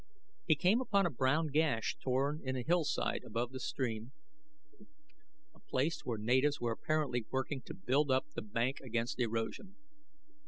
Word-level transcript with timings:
He 0.47 0.55
came 0.55 0.81
upon 0.81 1.05
a 1.05 1.11
brown 1.11 1.49
gash 1.49 1.95
torn 2.01 2.41
in 2.43 2.55
a 2.55 2.63
hillside 2.63 3.23
above 3.23 3.51
the 3.51 3.59
stream, 3.59 4.13
a 5.53 5.59
place 5.59 6.01
where 6.03 6.17
natives 6.17 6.59
were 6.59 6.71
apparently 6.71 7.27
working 7.29 7.61
to 7.67 7.75
build 7.75 8.09
up 8.09 8.25
the 8.33 8.41
bank 8.41 8.79
against 8.79 9.19
erosion. 9.19 9.75